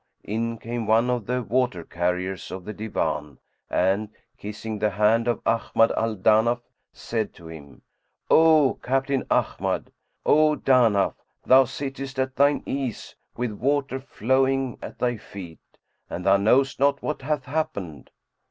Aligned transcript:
in 0.23 0.57
came 0.57 0.87
one 0.87 1.11
of 1.11 1.27
the 1.27 1.43
water 1.43 1.83
carriers 1.83 2.49
of 2.49 2.65
the 2.65 2.73
Divan 2.73 3.37
and, 3.69 4.09
kissing 4.35 4.79
the 4.79 4.89
hand 4.89 5.27
of 5.27 5.43
Ahmad 5.45 5.91
al 5.91 6.15
Danaf, 6.15 6.59
said 6.91 7.35
to 7.35 7.47
him, 7.47 7.83
"O 8.27 8.79
Captain 8.81 9.23
Ahmad, 9.29 9.91
O 10.25 10.55
Danaf! 10.55 11.13
thou 11.45 11.65
sittest 11.65 12.17
at 12.17 12.35
thine 12.35 12.63
ease 12.65 13.15
with 13.37 13.51
water 13.51 13.99
flowing 13.99 14.79
at 14.81 14.97
thy 14.97 15.17
feet,[FN#100] 15.17 15.87
and 16.15 16.25
thou 16.25 16.35
knowest 16.37 16.79
not 16.79 17.03
what 17.03 17.21
hath 17.21 17.45
happened." 17.45 18.09